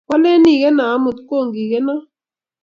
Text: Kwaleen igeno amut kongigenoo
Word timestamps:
Kwaleen 0.07 0.43
igeno 0.53 0.83
amut 0.95 1.17
kongigenoo 1.27 2.03